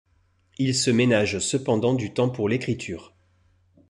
Il 0.57 0.73
se 0.73 0.89
ménage 0.89 1.37
cependant 1.37 1.93
du 1.93 2.11
temps 2.11 2.31
pour 2.31 2.49
l'écriture. 2.49 3.13